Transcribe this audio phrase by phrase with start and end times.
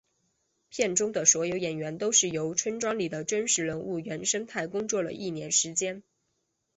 [0.69, 6.01] 片中的所有演员都是由村庄里的真实人物原生态工作了一年时间。